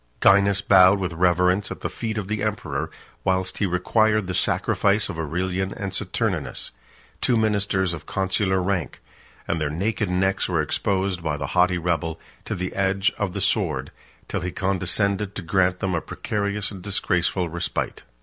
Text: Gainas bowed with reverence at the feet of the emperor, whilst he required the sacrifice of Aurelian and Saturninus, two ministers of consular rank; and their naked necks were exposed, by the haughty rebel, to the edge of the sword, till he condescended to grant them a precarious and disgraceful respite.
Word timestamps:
Gainas 0.19 0.63
bowed 0.67 0.97
with 0.97 1.13
reverence 1.13 1.69
at 1.69 1.81
the 1.81 1.87
feet 1.87 2.17
of 2.17 2.27
the 2.27 2.41
emperor, 2.41 2.89
whilst 3.23 3.59
he 3.59 3.67
required 3.67 4.25
the 4.25 4.33
sacrifice 4.33 5.09
of 5.09 5.19
Aurelian 5.19 5.71
and 5.75 5.91
Saturninus, 5.93 6.71
two 7.21 7.37
ministers 7.37 7.93
of 7.93 8.07
consular 8.07 8.59
rank; 8.63 8.99
and 9.47 9.61
their 9.61 9.69
naked 9.69 10.09
necks 10.09 10.49
were 10.49 10.59
exposed, 10.59 11.21
by 11.21 11.37
the 11.37 11.45
haughty 11.53 11.77
rebel, 11.77 12.19
to 12.45 12.55
the 12.55 12.73
edge 12.73 13.13
of 13.19 13.33
the 13.33 13.41
sword, 13.41 13.91
till 14.27 14.41
he 14.41 14.49
condescended 14.51 15.35
to 15.35 15.43
grant 15.43 15.81
them 15.81 15.93
a 15.93 16.01
precarious 16.01 16.71
and 16.71 16.81
disgraceful 16.81 17.47
respite. 17.47 18.01